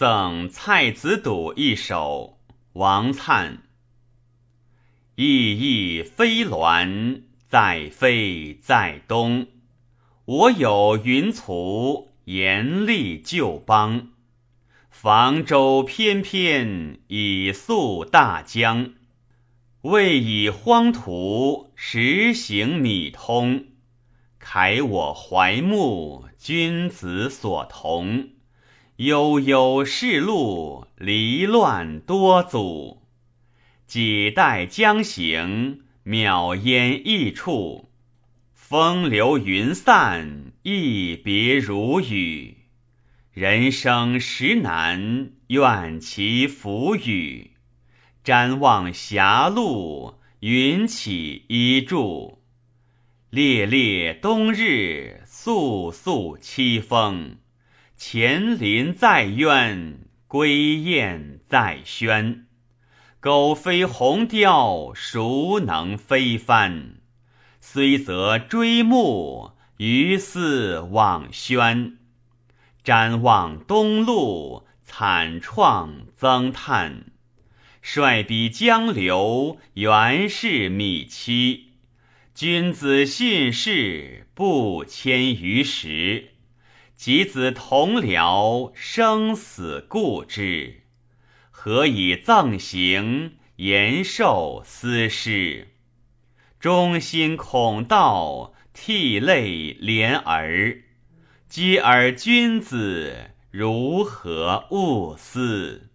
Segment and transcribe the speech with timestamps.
[0.00, 2.38] 赠蔡子笃一首。
[2.72, 3.58] 王粲。
[5.16, 9.48] 熠熠飞鸾在飞在东，
[10.24, 14.08] 我有云卒严厉旧邦。
[14.88, 18.94] 房舟翩翩以溯大江，
[19.82, 23.66] 未以荒途实行米通。
[24.42, 28.30] 慨我怀慕君子所同。
[29.00, 33.00] 悠悠世路，离乱多阻。
[33.86, 37.88] 几代将行，渺烟易处。
[38.52, 42.58] 风流云散，一别如雨。
[43.32, 47.52] 人生实难，愿其浮语。
[48.22, 52.42] 瞻望狭路，云起依柱。
[53.30, 57.38] 烈烈冬日，肃肃凄风。
[58.02, 62.46] 前林在渊，归雁在轩。
[63.20, 66.94] 苟非鸿雕，孰能飞翻？
[67.60, 71.98] 虽则追慕，于斯枉宣。
[72.82, 77.04] 瞻望东路，惨怆增叹。
[77.82, 81.74] 率彼江流，原是米期。
[82.34, 86.30] 君子信士，不迁于时。
[87.02, 90.82] 及子同僚，生死故之，
[91.50, 95.68] 何以葬行，延寿思事？
[96.60, 100.82] 忠心恐道，涕泪涟儿。
[101.48, 105.89] 嗟尔君子，如何勿思？